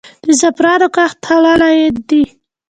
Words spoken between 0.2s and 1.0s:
د زعفرانو